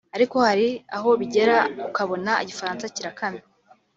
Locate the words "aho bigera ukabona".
0.97-2.31